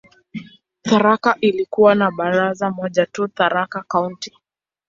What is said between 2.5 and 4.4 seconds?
moja tu, "Tharaka County".